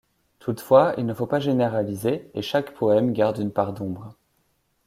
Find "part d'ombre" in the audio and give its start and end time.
3.51-4.15